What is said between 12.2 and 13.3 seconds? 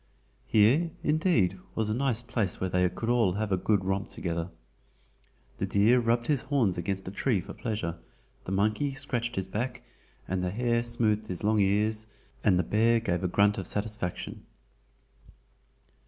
and the bear gave a